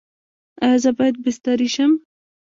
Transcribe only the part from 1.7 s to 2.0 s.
شم؟